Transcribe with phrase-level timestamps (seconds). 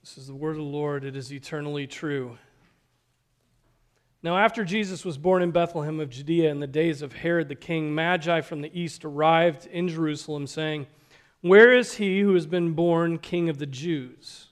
[0.00, 1.04] This is the word of the Lord.
[1.04, 2.38] It is eternally true.
[4.24, 7.56] Now, after Jesus was born in Bethlehem of Judea in the days of Herod the
[7.56, 10.86] king, Magi from the east arrived in Jerusalem, saying,
[11.40, 14.46] Where is he who has been born king of the Jews?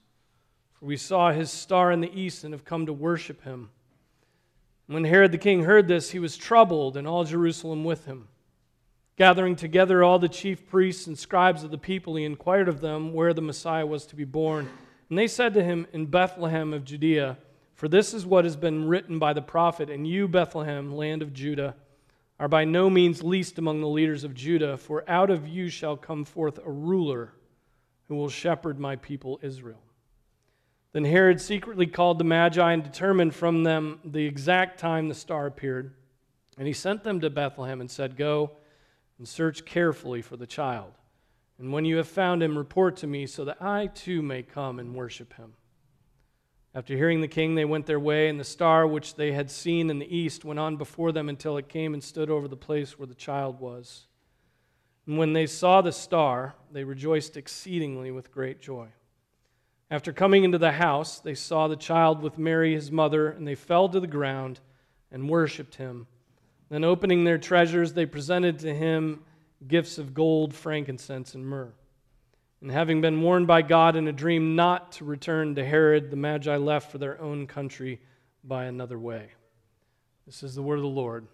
[0.72, 3.70] For we saw his star in the east and have come to worship him.
[4.88, 8.26] When Herod the king heard this, he was troubled, and all Jerusalem with him.
[9.16, 13.12] Gathering together all the chief priests and scribes of the people, he inquired of them
[13.12, 14.68] where the Messiah was to be born.
[15.08, 17.36] And they said to him, In Bethlehem of Judea.
[17.80, 21.32] For this is what has been written by the prophet, and you, Bethlehem, land of
[21.32, 21.76] Judah,
[22.38, 25.96] are by no means least among the leaders of Judah, for out of you shall
[25.96, 27.32] come forth a ruler
[28.06, 29.80] who will shepherd my people Israel.
[30.92, 35.46] Then Herod secretly called the Magi and determined from them the exact time the star
[35.46, 35.94] appeared.
[36.58, 38.50] And he sent them to Bethlehem and said, Go
[39.16, 40.92] and search carefully for the child.
[41.58, 44.78] And when you have found him, report to me so that I too may come
[44.78, 45.54] and worship him.
[46.72, 49.90] After hearing the king, they went their way, and the star which they had seen
[49.90, 52.98] in the east went on before them until it came and stood over the place
[52.98, 54.06] where the child was.
[55.06, 58.88] And when they saw the star, they rejoiced exceedingly with great joy.
[59.90, 63.56] After coming into the house, they saw the child with Mary, his mother, and they
[63.56, 64.60] fell to the ground
[65.10, 66.06] and worshiped him.
[66.68, 69.24] Then, opening their treasures, they presented to him
[69.66, 71.74] gifts of gold, frankincense, and myrrh.
[72.60, 76.16] And having been warned by God in a dream not to return to Herod, the
[76.16, 78.00] Magi left for their own country
[78.44, 79.30] by another way.
[80.26, 81.26] This is the word of the Lord.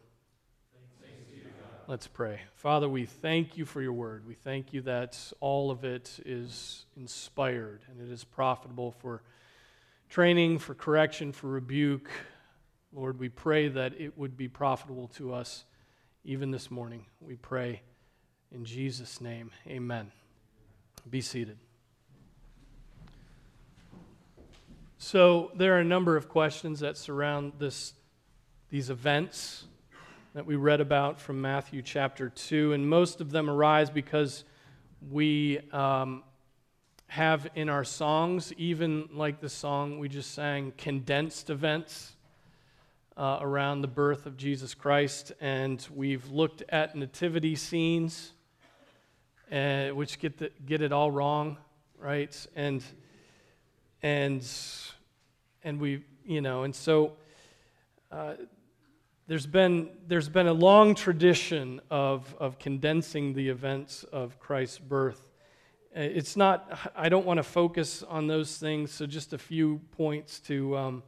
[1.88, 2.41] Let's pray.
[2.56, 4.26] Father, we thank you for your word.
[4.26, 9.22] We thank you that all of it is inspired and it is profitable for
[10.08, 12.10] training, for correction, for rebuke.
[12.93, 15.64] Lord, we pray that it would be profitable to us
[16.25, 17.06] even this morning.
[17.20, 17.82] We pray
[18.50, 19.53] in Jesus' name.
[19.69, 20.10] Amen.
[21.09, 21.56] Be seated.
[24.99, 27.94] So, there are a number of questions that surround this,
[28.71, 29.67] these events
[30.34, 34.43] that we read about from Matthew chapter 2, and most of them arise because
[35.09, 36.25] we um,
[37.06, 42.17] have in our songs, even like the song we just sang, condensed events
[43.17, 48.33] uh, around the birth of Jesus Christ, and we've looked at nativity scenes
[49.50, 51.56] uh, which get, the, get it all wrong,
[51.98, 52.46] right?
[52.56, 52.82] And,
[54.02, 54.46] and,
[55.62, 57.12] and we, you know, and so
[58.10, 58.34] uh,
[59.26, 65.30] there's, been, there's been a long tradition of, of condensing the events of Christ's birth.
[65.96, 69.80] Uh, it's not, I don't want to focus on those things, so just a few
[69.96, 71.02] points to, um,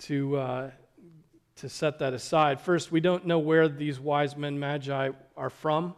[0.00, 0.70] to, uh,
[1.56, 2.60] to set that aside.
[2.60, 5.94] First, we don't know where these wise men, magi, are from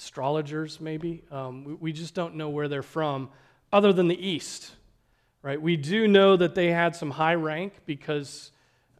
[0.00, 1.22] astrologers, maybe.
[1.30, 3.28] Um, we, we just don't know where they're from,
[3.70, 4.72] other than the East,
[5.42, 5.60] right?
[5.60, 8.50] We do know that they had some high rank because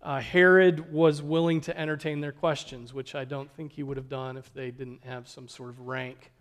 [0.02, 4.10] uh, Herod was willing to entertain their questions, which I don't think he would have
[4.10, 6.32] done if they didn't have some sort of rank.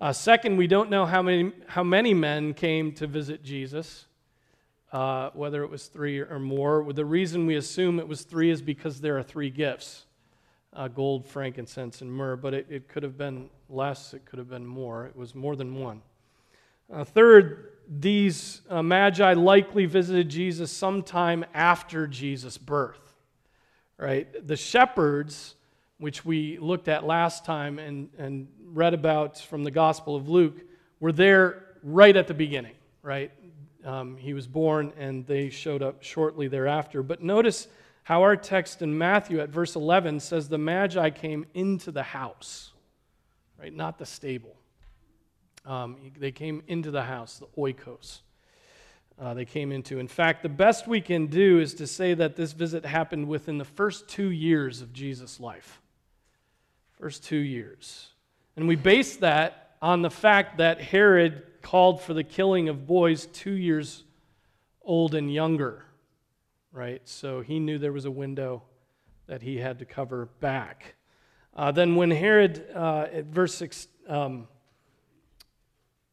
[0.00, 4.06] Uh, second, we don't know how many, how many men came to visit Jesus,
[4.92, 6.92] uh, whether it was three or more.
[6.92, 10.05] The reason we assume it was three is because there are three gifts
[10.76, 14.48] uh, gold, frankincense, and myrrh, but it, it could have been less, it could have
[14.48, 15.06] been more.
[15.06, 16.02] It was more than one.
[16.92, 23.00] Uh, third, these uh, magi likely visited Jesus sometime after Jesus' birth.
[23.98, 24.46] Right?
[24.46, 25.54] The shepherds,
[25.98, 30.60] which we looked at last time and, and read about from the Gospel of Luke,
[31.00, 33.32] were there right at the beginning, right?
[33.84, 37.02] Um, he was born and they showed up shortly thereafter.
[37.02, 37.68] But notice
[38.06, 42.72] how our text in Matthew at verse 11 says the Magi came into the house,
[43.60, 43.74] right?
[43.74, 44.54] Not the stable.
[45.64, 48.20] Um, they came into the house, the oikos.
[49.20, 49.98] Uh, they came into.
[49.98, 53.58] In fact, the best we can do is to say that this visit happened within
[53.58, 55.82] the first two years of Jesus' life.
[57.00, 58.10] First two years.
[58.54, 63.26] And we base that on the fact that Herod called for the killing of boys
[63.26, 64.04] two years
[64.84, 65.85] old and younger
[66.76, 67.00] right?
[67.04, 68.62] So he knew there was a window
[69.26, 70.94] that he had to cover back.
[71.54, 74.46] Uh, then, when Herod, uh, at verse, six, um,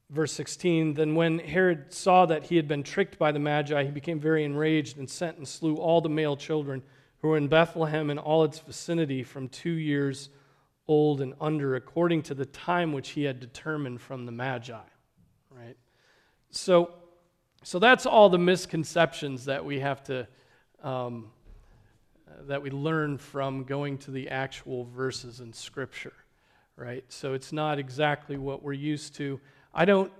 [0.09, 3.91] verse 16, then when Herod saw that he had been tricked by the Magi, he
[3.91, 6.81] became very enraged and sent and slew all the male children
[7.19, 10.29] who were in Bethlehem and all its vicinity from two years
[10.87, 14.79] old and under, according to the time which he had determined from the Magi.
[15.49, 15.77] Right?
[16.51, 16.93] So,
[17.63, 20.27] so that's all the misconceptions that we have to,
[20.83, 21.31] um,
[22.47, 26.13] that we learn from going to the actual verses in Scripture.
[26.75, 27.05] Right?
[27.09, 29.39] So it's not exactly what we're used to.
[29.73, 30.11] I don't,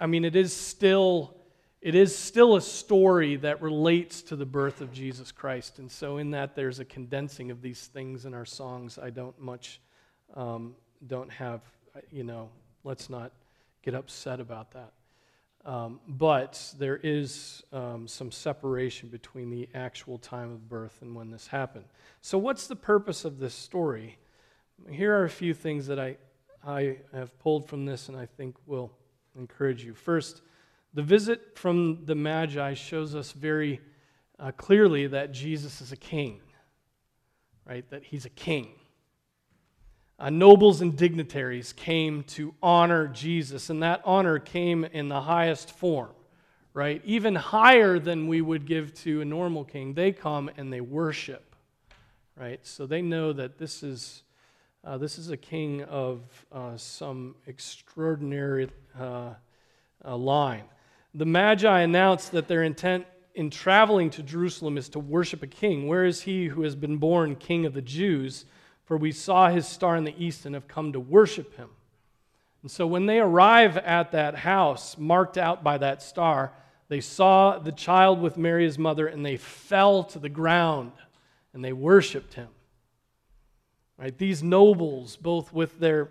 [0.00, 1.36] I mean, it is still
[1.82, 5.80] it is still a story that relates to the birth of Jesus Christ.
[5.80, 9.00] And so, in that, there's a condensing of these things in our songs.
[9.02, 9.80] I don't much,
[10.34, 10.76] um,
[11.08, 11.60] don't have,
[12.12, 12.50] you know,
[12.84, 13.32] let's not
[13.82, 14.92] get upset about that.
[15.64, 21.30] Um, but there is um, some separation between the actual time of birth and when
[21.30, 21.84] this happened.
[22.20, 24.18] So, what's the purpose of this story?
[24.90, 26.16] Here are a few things that I,
[26.66, 28.92] I have pulled from this and I think will
[29.38, 29.94] encourage you.
[29.94, 30.42] First,
[30.94, 33.80] the visit from the Magi shows us very
[34.40, 36.40] uh, clearly that Jesus is a king,
[37.64, 37.88] right?
[37.90, 38.74] That he's a king.
[40.22, 45.72] Uh, nobles and dignitaries came to honor Jesus, and that honor came in the highest
[45.72, 46.12] form,
[46.74, 47.02] right?
[47.04, 49.94] Even higher than we would give to a normal king.
[49.94, 51.56] They come and they worship,
[52.36, 52.60] right?
[52.62, 54.22] So they know that this is,
[54.84, 56.20] uh, this is a king of
[56.52, 59.34] uh, some extraordinary uh,
[60.04, 60.66] uh, line
[61.14, 65.86] the Magi announce that their intent in traveling to Jerusalem is to worship a king.
[65.86, 68.46] Where is he who has been born king of the Jews?
[68.84, 71.70] For we saw his star in the east and have come to worship him.
[72.62, 76.52] And so when they arrive at that house marked out by that star,
[76.88, 80.92] they saw the child with Mary, his mother, and they fell to the ground
[81.54, 82.48] and they worshiped him.
[83.98, 84.16] Right?
[84.16, 86.10] These nobles, both with their,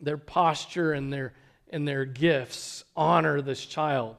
[0.00, 1.32] their posture and their
[1.74, 4.14] and their gifts honor this child.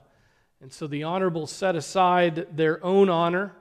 [0.61, 3.53] And so the honorable set aside their own honor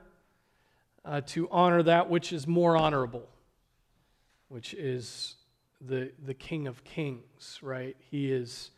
[1.05, 3.25] uh, to honor that which is more honorable,
[4.47, 5.35] which is
[5.81, 7.95] the, the King of Kings, right?
[8.11, 8.71] He is,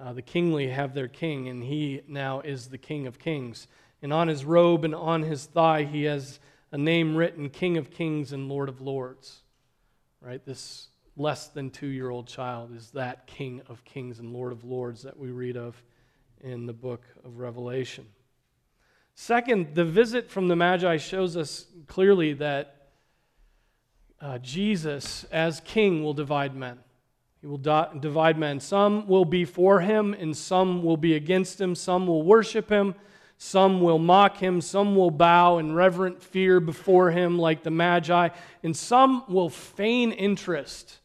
[0.00, 3.66] uh, the kingly have their king, and he now is the King of Kings.
[4.02, 6.38] And on his robe and on his thigh, he has
[6.72, 9.42] a name written King of Kings and Lord of Lords,
[10.20, 10.44] right?
[10.44, 14.64] This less than two year old child is that King of Kings and Lord of
[14.64, 15.80] Lords that we read of
[16.40, 18.06] in the book of Revelation.
[19.14, 22.83] Second, the visit from the Magi shows us clearly that
[24.24, 26.78] uh, Jesus, as king, will divide men.
[27.42, 28.58] He will divide men.
[28.58, 31.74] Some will be for him, and some will be against him.
[31.74, 32.94] Some will worship him.
[33.36, 34.62] Some will mock him.
[34.62, 38.30] Some will bow in reverent fear before him, like the Magi.
[38.62, 41.00] And some will feign interest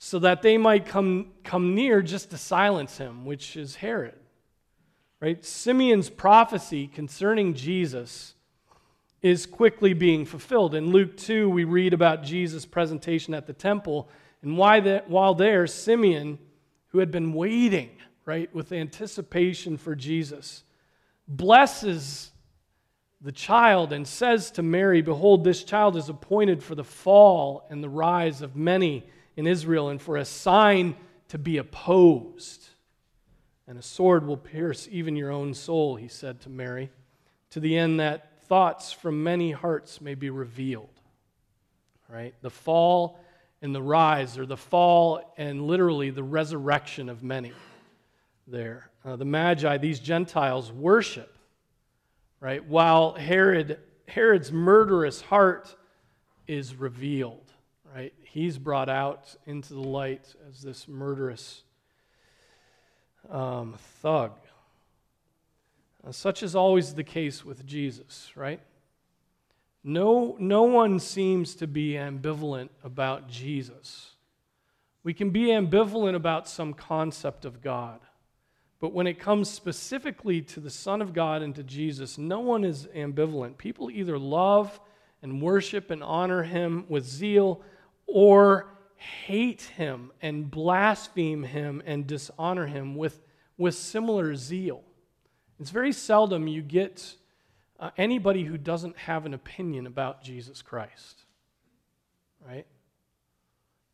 [0.00, 4.18] so that they might come, come near just to silence him, which is Herod.
[5.20, 5.44] Right?
[5.44, 8.34] Simeon's prophecy concerning Jesus
[9.24, 10.74] is quickly being fulfilled.
[10.74, 14.10] In Luke 2, we read about Jesus' presentation at the temple,
[14.42, 16.38] and why that, while there, Simeon,
[16.88, 17.88] who had been waiting,
[18.26, 20.62] right, with anticipation for Jesus,
[21.26, 22.32] blesses
[23.22, 27.82] the child and says to Mary, Behold, this child is appointed for the fall and
[27.82, 29.06] the rise of many
[29.38, 30.94] in Israel and for a sign
[31.28, 32.68] to be opposed.
[33.66, 36.90] And a sword will pierce even your own soul, he said to Mary,
[37.48, 40.88] to the end that thoughts from many hearts may be revealed.
[42.08, 42.34] Right?
[42.42, 43.18] The fall
[43.62, 47.52] and the rise, or the fall and literally the resurrection of many
[48.46, 48.90] there.
[49.04, 51.34] Uh, the Magi, these Gentiles, worship,
[52.40, 52.62] right?
[52.62, 55.74] While Herod, Herod's murderous heart
[56.46, 57.44] is revealed
[57.94, 58.12] right?
[58.24, 61.62] He's brought out into the light as this murderous
[63.30, 64.32] um, thug.
[66.06, 68.60] Uh, such is always the case with Jesus, right?
[69.82, 74.12] No, no one seems to be ambivalent about Jesus.
[75.02, 78.00] We can be ambivalent about some concept of God.
[78.80, 82.64] But when it comes specifically to the Son of God and to Jesus, no one
[82.64, 83.56] is ambivalent.
[83.56, 84.78] People either love
[85.22, 87.62] and worship and honor him with zeal,
[88.06, 93.22] or hate him and blaspheme him and dishonor him with,
[93.56, 94.82] with similar zeal.
[95.60, 97.14] It's very seldom you get
[97.78, 101.22] uh, anybody who doesn't have an opinion about Jesus Christ,
[102.46, 102.66] right?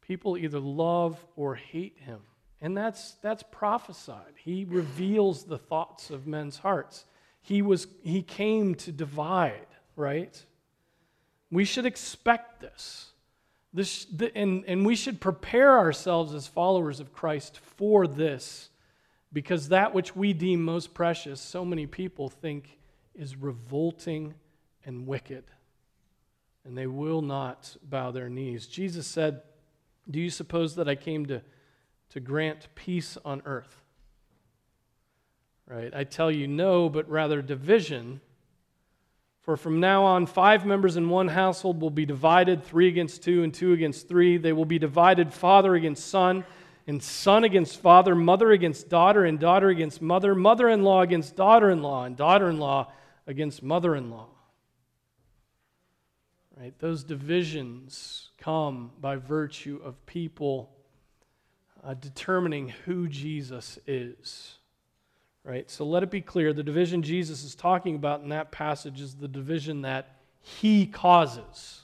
[0.01, 2.21] People either love or hate him.
[2.61, 4.35] And that's, that's prophesied.
[4.37, 7.05] He reveals the thoughts of men's hearts.
[7.43, 10.45] He, was, he came to divide, right?
[11.51, 13.11] We should expect this.
[13.73, 18.69] This, the, and, and we should prepare ourselves as followers of Christ for this
[19.33, 22.79] because that which we deem most precious, so many people think
[23.15, 24.35] is revolting
[24.85, 25.45] and wicked.
[26.65, 28.67] and they will not bow their knees.
[28.67, 29.43] Jesus said,
[30.11, 31.43] Do you suppose that I came to,
[32.11, 33.83] to grant peace on earth?
[35.67, 35.95] Right?
[35.95, 38.21] I tell you, no, but rather division.
[39.41, 43.43] For from now on, five members in one household will be divided three against two,
[43.43, 44.37] and two against three.
[44.37, 46.45] They will be divided father against son,
[46.91, 51.37] and son against father, mother against daughter, and daughter against mother, mother in law against
[51.37, 52.91] daughter in law, and daughter in law
[53.29, 54.27] against mother in law.
[56.59, 56.77] Right?
[56.81, 60.73] Those divisions come by virtue of people
[61.85, 64.59] uh, determining who Jesus is.
[65.45, 65.71] Right?
[65.71, 69.15] So let it be clear the division Jesus is talking about in that passage is
[69.15, 71.83] the division that he causes.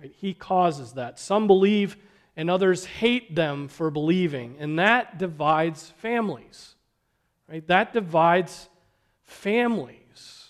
[0.00, 0.14] Right?
[0.16, 1.18] He causes that.
[1.18, 1.96] Some believe
[2.36, 6.74] and others hate them for believing, and that divides families.
[7.48, 7.66] Right?
[7.68, 8.68] That divides
[9.22, 10.48] families.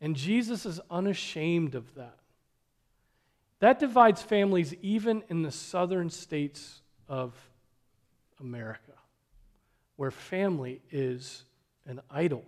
[0.00, 2.18] And Jesus is unashamed of that.
[3.60, 7.34] That divides families even in the southern states of
[8.40, 8.92] America,
[9.96, 11.42] where family is
[11.86, 12.44] an idol,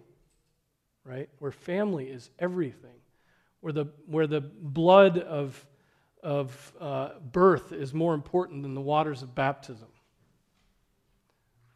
[1.05, 1.29] right?
[1.39, 3.01] Where family is everything,
[3.61, 5.67] where the, where the blood of,
[6.23, 9.89] of uh, birth is more important than the waters of baptism,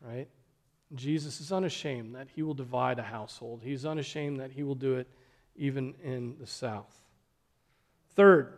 [0.00, 0.28] right?
[0.94, 3.60] Jesus is unashamed that he will divide a household.
[3.62, 5.08] He's unashamed that he will do it
[5.56, 7.00] even in the south.
[8.14, 8.52] Third,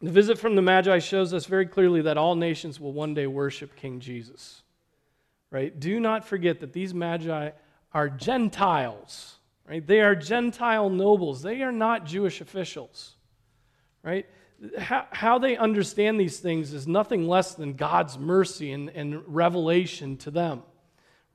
[0.00, 3.26] the visit from the Magi shows us very clearly that all nations will one day
[3.26, 4.62] worship King Jesus.
[5.50, 5.78] Right?
[5.78, 7.50] Do not forget that these Magi
[7.94, 9.36] are Gentiles.
[9.66, 9.86] Right?
[9.86, 11.42] They are Gentile nobles.
[11.42, 13.14] They are not Jewish officials.
[14.02, 14.26] Right?
[14.78, 20.16] How, how they understand these things is nothing less than God's mercy and, and revelation
[20.18, 20.62] to them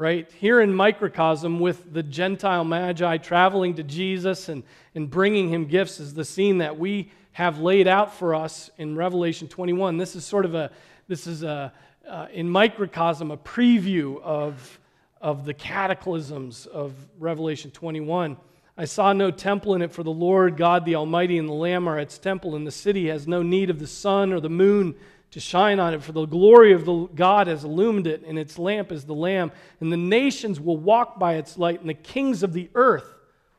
[0.01, 0.31] right?
[0.39, 4.63] Here in microcosm, with the Gentile Magi traveling to Jesus and,
[4.95, 8.95] and bringing him gifts, is the scene that we have laid out for us in
[8.95, 9.97] Revelation 21.
[9.97, 10.71] This is sort of a,
[11.07, 11.71] this is a,
[12.09, 14.79] uh, in microcosm, a preview of,
[15.21, 18.37] of the cataclysms of Revelation 21.
[18.77, 21.87] I saw no temple in it, for the Lord God, the Almighty, and the Lamb
[21.87, 24.95] are its temple, and the city has no need of the sun or the moon
[25.31, 28.57] to shine on it, for the glory of the God has illumined it, and its
[28.57, 29.51] lamp is the Lamb.
[29.79, 33.13] And the nations will walk by its light, and the kings of the earth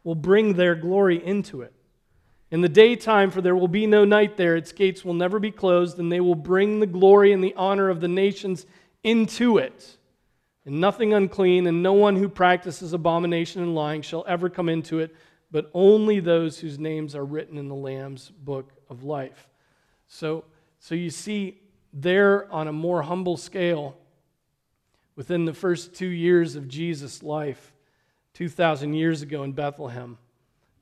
[0.04, 1.72] will bring their glory into it.
[2.50, 5.50] In the daytime, for there will be no night there, its gates will never be
[5.50, 8.66] closed, and they will bring the glory and the honor of the nations
[9.02, 9.96] into it.
[10.64, 15.00] And nothing unclean, and no one who practices abomination and lying shall ever come into
[15.00, 15.14] it,
[15.50, 19.48] but only those whose names are written in the Lamb's book of life.
[20.06, 20.44] So,
[20.78, 21.60] so you see,
[21.92, 23.96] there on a more humble scale,
[25.16, 27.72] within the first two years of Jesus' life,
[28.34, 30.16] 2,000 years ago in Bethlehem,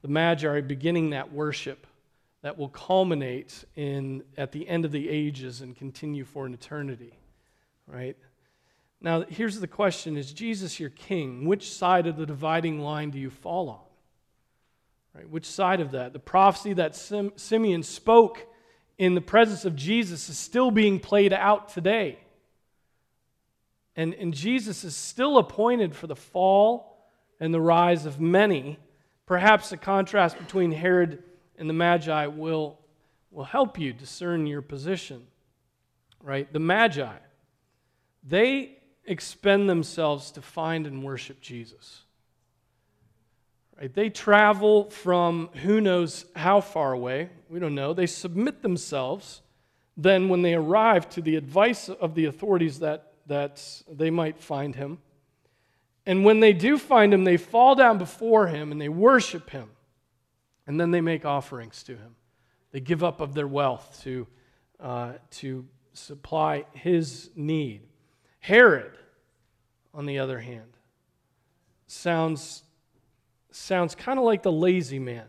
[0.02, 1.86] the Magi are beginning that worship
[2.42, 7.18] that will culminate in, at the end of the ages and continue for an eternity,
[7.86, 8.16] right?
[9.00, 11.46] Now, here's the question Is Jesus your king?
[11.46, 13.80] Which side of the dividing line do you fall on?
[15.14, 15.28] Right?
[15.28, 16.12] Which side of that?
[16.12, 18.46] The prophecy that Sim- Simeon spoke
[18.98, 22.18] in the presence of Jesus is still being played out today.
[23.96, 27.08] And, and Jesus is still appointed for the fall
[27.40, 28.78] and the rise of many.
[29.26, 31.22] Perhaps the contrast between Herod
[31.58, 32.78] and the Magi will,
[33.30, 35.26] will help you discern your position.
[36.22, 36.52] Right?
[36.52, 37.16] The Magi,
[38.22, 42.02] they expend themselves to find and worship Jesus.
[43.80, 43.92] Right?
[43.92, 47.94] They travel from who knows how far away, we don't know.
[47.94, 49.42] They submit themselves.
[49.96, 54.74] Then, when they arrive to the advice of the authorities that, that they might find
[54.74, 54.98] him,
[56.06, 59.70] and when they do find him, they fall down before him and they worship him.
[60.66, 62.16] And then they make offerings to him.
[62.72, 64.26] They give up of their wealth to,
[64.78, 67.82] uh, to supply his need.
[68.40, 68.92] Herod,
[69.94, 70.72] on the other hand,
[71.86, 72.64] sounds
[73.52, 75.26] sounds kind of like the lazy man.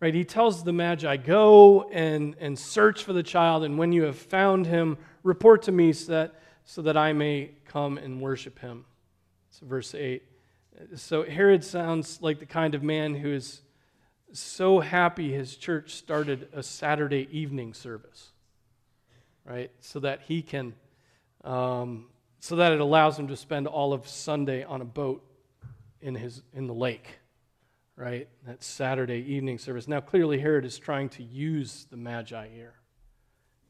[0.00, 0.14] Right?
[0.14, 4.16] He tells the Magi, Go and, and search for the child, and when you have
[4.16, 6.34] found him, report to me so that,
[6.64, 8.84] so that I may come and worship him.
[9.48, 10.22] It's verse 8.
[10.96, 13.62] So Herod sounds like the kind of man who is
[14.32, 18.30] so happy his church started a Saturday evening service,
[19.44, 19.70] right?
[19.80, 20.74] So that he can,
[21.44, 22.06] um,
[22.42, 25.24] so that it allows him to spend all of Sunday on a boat
[26.02, 27.06] in, his, in the lake
[27.96, 28.28] right?
[28.46, 29.86] That Saturday evening service.
[29.86, 32.74] Now, clearly, Herod is trying to use the Magi here.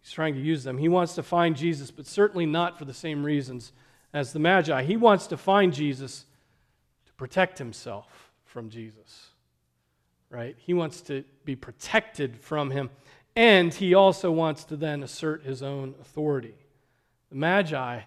[0.01, 0.79] He's trying to use them.
[0.79, 3.73] He wants to find Jesus, but certainly not for the same reasons
[4.13, 4.83] as the Magi.
[4.85, 6.25] He wants to find Jesus
[7.07, 9.29] to protect himself from Jesus.
[10.31, 10.57] right?
[10.59, 12.91] He wants to be protected from him.
[13.37, 16.55] And he also wants to then assert his own authority.
[17.31, 18.01] The Magi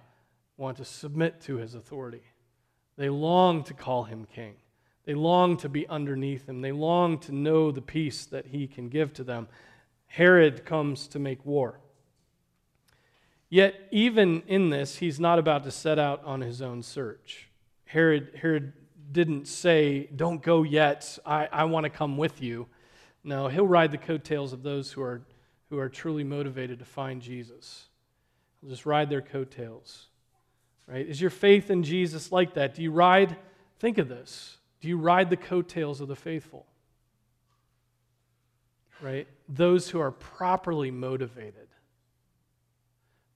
[0.58, 2.24] want to submit to his authority.
[2.98, 4.56] They long to call him king.
[5.06, 6.62] They long to be underneath him.
[6.62, 9.48] They long to know the peace that he can give to them.
[10.08, 11.80] Herod comes to make war.
[13.50, 17.48] Yet, even in this, he's not about to set out on his own search.
[17.86, 18.74] Herod, Herod
[19.12, 22.68] didn't say, Don't go yet, I, I want to come with you.
[23.24, 25.22] No, he'll ride the coattails of those who are,
[25.70, 27.86] who are truly motivated to find Jesus.
[28.62, 30.08] He'll just ride their coattails.
[30.88, 31.08] Right?
[31.08, 32.76] Is your faith in Jesus like that?
[32.76, 33.36] Do you ride,
[33.80, 36.66] think of this, do you ride the coattails of the faithful?
[39.02, 39.28] Right?
[39.50, 41.68] Those who are properly motivated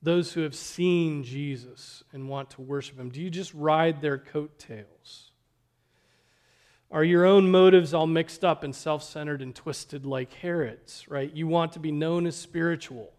[0.01, 3.09] those who have seen Jesus and want to worship him?
[3.09, 5.31] Do you just ride their coattails?
[6.91, 11.31] Are your own motives all mixed up and self centered and twisted like Herod's, right?
[11.33, 13.11] You want to be known as spiritual,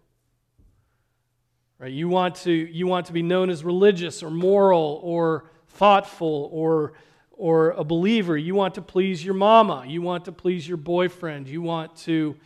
[1.80, 1.90] right?
[1.90, 6.92] You want to, you want to be known as religious or moral or thoughtful or,
[7.32, 8.36] or a believer.
[8.36, 9.84] You want to please your mama.
[9.86, 11.48] You want to please your boyfriend.
[11.48, 12.36] You want to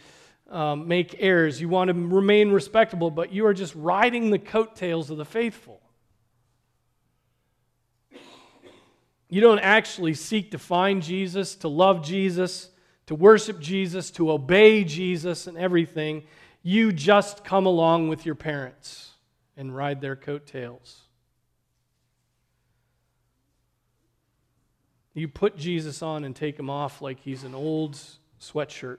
[0.50, 1.60] um, make heirs.
[1.60, 5.80] You want to remain respectable, but you are just riding the coattails of the faithful.
[9.28, 12.70] You don't actually seek to find Jesus, to love Jesus,
[13.06, 16.22] to worship Jesus, to obey Jesus and everything.
[16.62, 19.13] You just come along with your parents
[19.56, 21.02] and ride their coattails.
[25.14, 27.98] You put Jesus on and take him off like he's an old
[28.40, 28.98] sweatshirt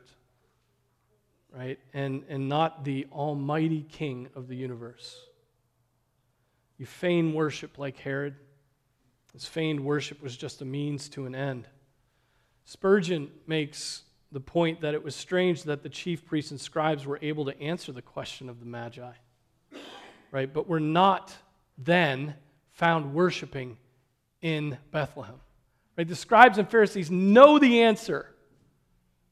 [1.55, 1.79] right?
[1.93, 5.17] And, and not the almighty king of the universe.
[6.77, 8.35] You feign worship like Herod.
[9.33, 11.67] His feigned worship was just a means to an end.
[12.65, 17.19] Spurgeon makes the point that it was strange that the chief priests and scribes were
[17.21, 19.11] able to answer the question of the Magi,
[20.31, 20.51] right?
[20.51, 21.35] But were not
[21.77, 22.35] then
[22.71, 23.77] found worshiping
[24.41, 25.39] in Bethlehem,
[25.97, 26.07] right?
[26.07, 28.27] The scribes and Pharisees know the answer,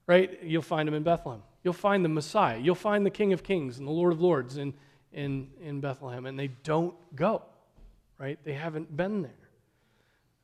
[0.08, 0.42] right?
[0.44, 1.44] You'll find them in Bethlehem.
[1.64, 2.58] You'll find the Messiah.
[2.60, 4.74] You'll find the King of Kings and the Lord of Lords in,
[5.12, 6.26] in, in Bethlehem.
[6.26, 7.44] And they don't go,
[8.18, 8.38] right?
[8.44, 9.32] They haven't been there.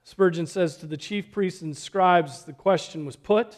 [0.04, 3.58] Spurgeon says to the chief priests and scribes, the question was put,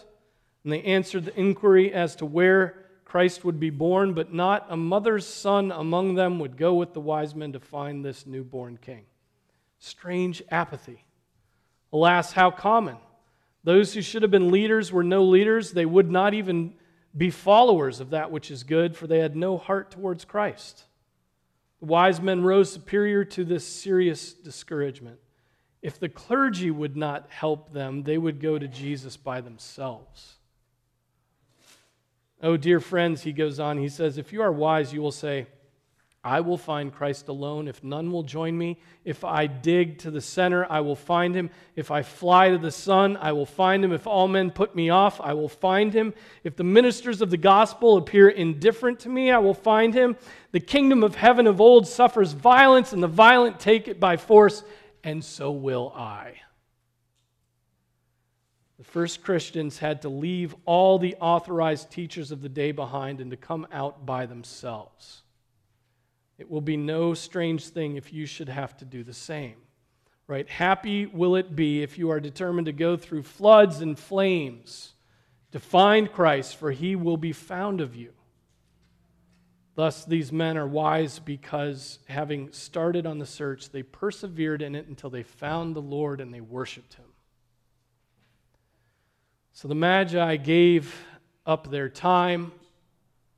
[0.63, 2.80] and they answered the inquiry as to where
[3.11, 7.01] Christ would be born, but not a mother's son among them would go with the
[7.01, 9.03] wise men to find this newborn king.
[9.79, 11.03] Strange apathy.
[11.91, 12.95] Alas, how common.
[13.65, 15.73] Those who should have been leaders were no leaders.
[15.73, 16.75] They would not even
[17.17, 20.85] be followers of that which is good, for they had no heart towards Christ.
[21.81, 25.19] The wise men rose superior to this serious discouragement.
[25.81, 30.37] If the clergy would not help them, they would go to Jesus by themselves.
[32.43, 35.45] Oh, dear friends, he goes on, he says, if you are wise, you will say,
[36.23, 37.67] I will find Christ alone.
[37.67, 41.49] If none will join me, if I dig to the center, I will find him.
[41.75, 43.91] If I fly to the sun, I will find him.
[43.91, 46.13] If all men put me off, I will find him.
[46.43, 50.15] If the ministers of the gospel appear indifferent to me, I will find him.
[50.51, 54.63] The kingdom of heaven of old suffers violence, and the violent take it by force,
[55.03, 56.35] and so will I.
[58.81, 63.29] The first Christians had to leave all the authorized teachers of the day behind and
[63.29, 65.21] to come out by themselves.
[66.39, 69.57] It will be no strange thing if you should have to do the same.
[70.25, 70.49] Right?
[70.49, 74.93] Happy will it be if you are determined to go through floods and flames
[75.51, 78.13] to find Christ, for he will be found of you.
[79.75, 84.87] Thus, these men are wise because, having started on the search, they persevered in it
[84.87, 87.05] until they found the Lord and they worshiped him.
[89.53, 91.05] So the Magi gave
[91.45, 92.51] up their time,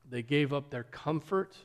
[0.10, 1.56] they gave up their comfort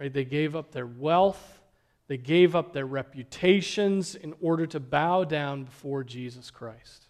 [0.00, 0.12] Right?
[0.12, 1.60] They gave up their wealth,
[2.08, 7.06] they gave up their reputations in order to bow down before Jesus Christ.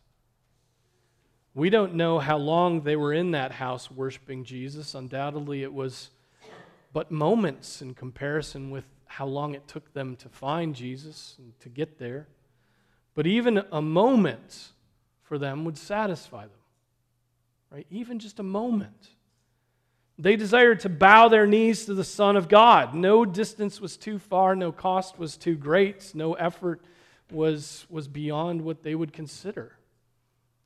[1.55, 4.97] We don't know how long they were in that house worshiping Jesus.
[4.97, 6.11] Undoubtedly, it was
[6.93, 11.69] but moments in comparison with how long it took them to find Jesus and to
[11.69, 12.27] get there.
[13.15, 14.71] But even a moment
[15.31, 16.51] for them would satisfy them.
[17.71, 17.87] Right?
[17.89, 19.11] Even just a moment.
[20.19, 22.97] They desired to bow their knees to the Son of God.
[22.97, 26.83] No distance was too far, no cost was too great, no effort
[27.31, 29.77] was, was beyond what they would consider.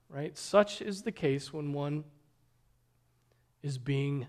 [0.09, 0.35] Right?
[0.39, 2.05] Such is the case when one
[3.63, 4.27] is being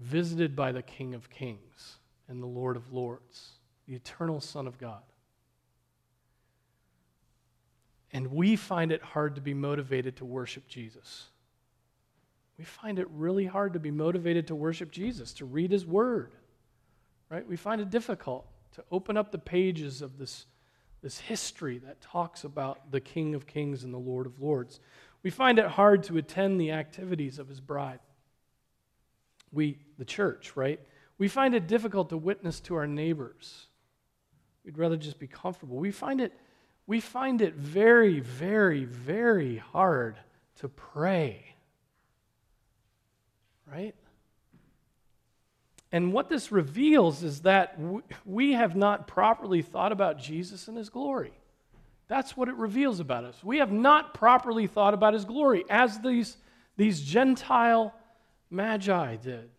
[0.00, 3.52] visited by the King of Kings and the Lord of Lords,
[3.86, 5.02] the eternal Son of God.
[8.14, 11.26] And we find it hard to be motivated to worship Jesus.
[12.56, 16.32] we find it really hard to be motivated to worship Jesus, to read his word.
[17.28, 17.46] Right?
[17.46, 18.46] We find it difficult
[18.76, 20.46] to open up the pages of this,
[21.02, 24.78] this history that talks about the King of Kings and the Lord of Lords.
[25.24, 27.98] We find it hard to attend the activities of his bride.
[29.50, 30.78] We, the church, right?
[31.18, 33.66] We find it difficult to witness to our neighbors.
[34.64, 35.76] We'd rather just be comfortable.
[35.76, 36.32] We find it,
[36.86, 40.16] we find it very, very, very hard
[40.56, 41.54] to pray.
[43.70, 43.94] Right?
[45.90, 47.78] And what this reveals is that
[48.24, 51.32] we have not properly thought about Jesus and his glory.
[52.08, 53.42] That's what it reveals about us.
[53.42, 56.36] We have not properly thought about his glory as these,
[56.76, 57.94] these Gentile
[58.50, 59.50] magi did.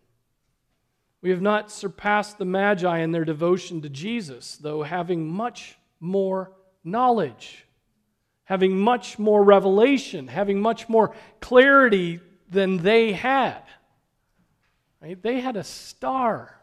[1.22, 6.52] We have not surpassed the Magi in their devotion to Jesus, though having much more
[6.86, 7.66] knowledge,
[8.44, 13.62] having much more revelation, having much more clarity than they had.
[15.02, 15.20] Right?
[15.20, 16.54] They had a star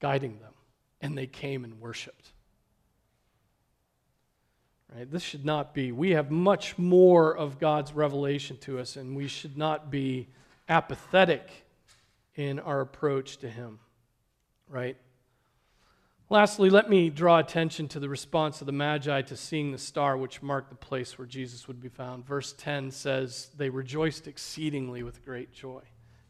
[0.00, 0.54] guiding them,
[1.00, 2.32] and they came and worshiped.
[4.94, 5.10] Right?
[5.10, 5.92] This should not be.
[5.92, 10.28] We have much more of God's revelation to us, and we should not be
[10.68, 11.48] apathetic
[12.34, 13.78] in our approach to Him,
[14.68, 14.96] right?
[16.30, 20.16] Lastly, let me draw attention to the response of the Magi to seeing the star
[20.16, 22.24] which marked the place where Jesus would be found.
[22.24, 25.82] Verse 10 says, They rejoiced exceedingly with great joy,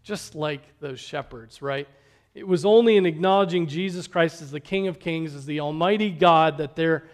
[0.02, 1.86] just like those shepherds, right?
[2.34, 6.10] It was only in acknowledging Jesus Christ as the King of Kings, as the Almighty
[6.10, 7.04] God, that there,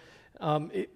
[0.41, 0.89] um, it,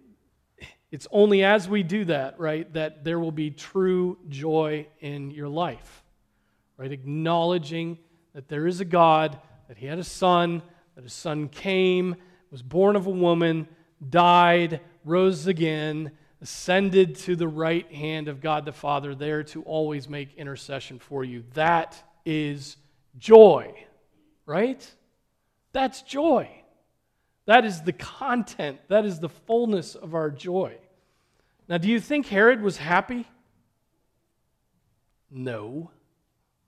[0.92, 5.48] it's only as we do that, right, that there will be true joy in your
[5.48, 6.00] life
[6.80, 6.92] right?
[6.92, 7.98] Acknowledging
[8.32, 10.62] that there is a God, that he had a son,
[11.00, 12.14] that his son came,
[12.50, 13.66] was born of a woman,
[14.10, 20.10] died, rose again, ascended to the right hand of God the Father, there to always
[20.10, 21.42] make intercession for you.
[21.54, 22.76] That is
[23.16, 23.86] joy,
[24.44, 24.86] right?
[25.72, 26.50] That's joy.
[27.46, 30.76] That is the content, that is the fullness of our joy.
[31.66, 33.26] Now, do you think Herod was happy?
[35.30, 35.92] No.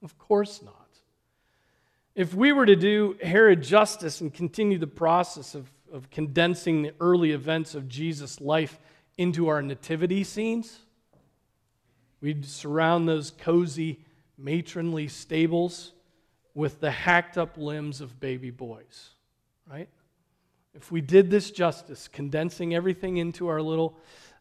[0.01, 0.82] Of course not.
[2.15, 6.93] If we were to do Herod justice and continue the process of, of condensing the
[6.99, 8.79] early events of Jesus' life
[9.17, 10.79] into our nativity scenes,
[12.21, 13.99] we'd surround those cozy,
[14.37, 15.93] matronly stables
[16.53, 19.09] with the hacked up limbs of baby boys,
[19.69, 19.89] right?
[20.75, 23.97] If we did this justice, condensing everything into our little,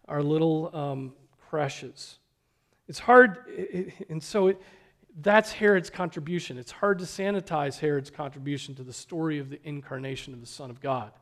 [0.08, 1.14] our little um,
[1.48, 2.18] creches,
[2.86, 3.38] it's hard,
[4.10, 4.60] and so it,
[5.20, 6.58] that's Herod's contribution.
[6.58, 10.70] It's hard to sanitize Herod's contribution to the story of the incarnation of the Son
[10.70, 11.12] of God,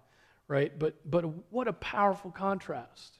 [0.47, 0.77] right?
[0.79, 3.19] But, but what a powerful contrast.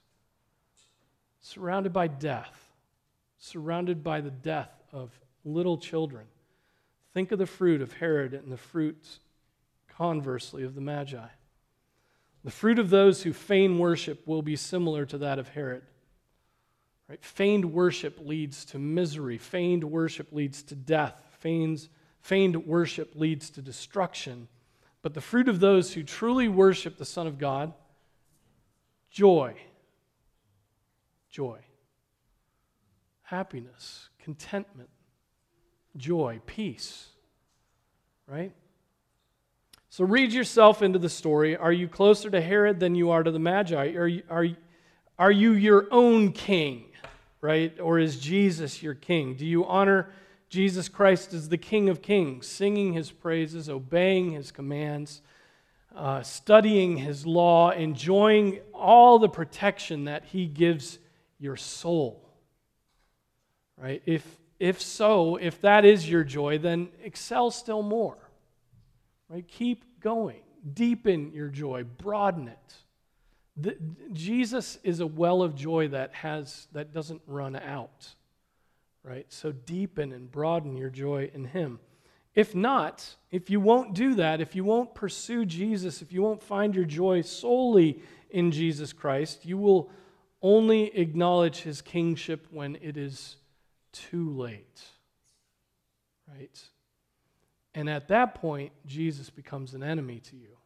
[1.41, 2.71] Surrounded by death,
[3.39, 6.27] surrounded by the death of little children.
[7.15, 9.19] Think of the fruit of Herod and the fruit,
[9.89, 11.27] conversely, of the Magi.
[12.45, 15.83] The fruit of those who feign worship will be similar to that of Herod.
[17.11, 17.25] Right?
[17.25, 19.37] Feigned worship leads to misery.
[19.37, 21.17] Feigned worship leads to death.
[21.41, 21.89] Feigned,
[22.21, 24.47] feigned worship leads to destruction.
[25.03, 27.73] But the fruit of those who truly worship the Son of God,
[29.11, 29.57] joy,
[31.29, 31.59] joy,
[33.23, 34.91] happiness, contentment,
[35.97, 37.09] joy, peace.
[38.29, 38.53] Right?
[39.89, 41.57] So read yourself into the story.
[41.57, 43.95] Are you closer to Herod than you are to the Magi?
[43.95, 44.47] Are you, are,
[45.19, 46.85] are you your own king?
[47.41, 47.79] Right?
[47.81, 49.35] Or is Jesus your king?
[49.35, 50.11] Do you honor
[50.49, 55.23] Jesus Christ as the King of Kings, singing his praises, obeying his commands,
[55.95, 60.99] uh, studying his law, enjoying all the protection that he gives
[61.39, 62.29] your soul?
[63.77, 64.03] Right?
[64.05, 64.27] If,
[64.59, 68.19] if so, if that is your joy, then excel still more.
[69.29, 69.47] Right?
[69.47, 70.43] Keep going.
[70.75, 72.75] Deepen your joy, broaden it.
[73.61, 73.77] The,
[74.13, 78.09] Jesus is a well of joy that has that doesn't run out.
[79.03, 79.27] Right?
[79.33, 81.81] So deepen and broaden your joy in him.
[82.35, 86.43] If not, if you won't do that, if you won't pursue Jesus, if you won't
[86.43, 89.91] find your joy solely in Jesus Christ, you will
[90.43, 93.37] only acknowledge his kingship when it is
[93.93, 94.83] too late.
[96.29, 96.63] Right?
[97.75, 100.57] And at that point, Jesus becomes an enemy to you.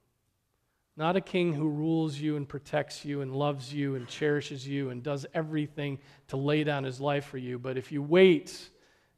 [0.97, 4.91] Not a king who rules you and protects you and loves you and cherishes you
[4.91, 7.59] and does everything to lay down his life for you.
[7.59, 8.71] But if you wait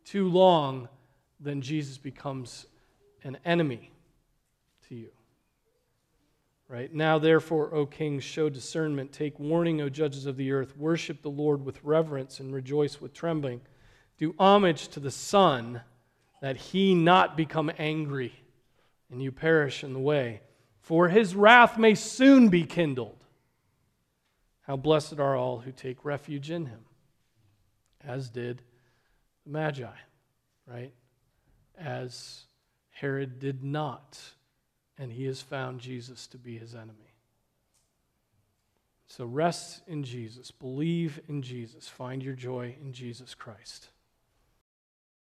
[0.04, 0.88] too long,
[1.38, 2.66] then Jesus becomes
[3.24, 3.90] an enemy
[4.88, 5.10] to you.
[6.68, 6.92] Right?
[6.92, 9.12] Now, therefore, O kings, show discernment.
[9.12, 10.76] Take warning, O judges of the earth.
[10.76, 13.60] Worship the Lord with reverence and rejoice with trembling.
[14.18, 15.82] Do homage to the Son,
[16.40, 18.32] that he not become angry
[19.10, 20.40] and you perish in the way.
[20.87, 23.18] For his wrath may soon be kindled.
[24.68, 26.85] How blessed are all who take refuge in him,
[28.07, 28.62] as did
[29.44, 29.90] the Magi,
[30.64, 30.92] right?
[31.77, 32.44] As
[32.90, 34.16] Herod did not,
[34.96, 37.14] and he has found Jesus to be his enemy.
[39.09, 43.88] So rest in Jesus, believe in Jesus, find your joy in Jesus Christ.